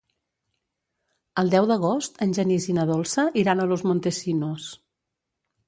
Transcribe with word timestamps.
El 1.41 1.51
deu 1.55 1.67
d'agost 1.73 2.17
en 2.27 2.33
Genís 2.39 2.67
i 2.73 2.77
na 2.79 2.87
Dolça 2.95 3.29
iran 3.45 3.61
a 3.67 3.71
Los 3.75 3.87
Montesinos. 3.91 4.69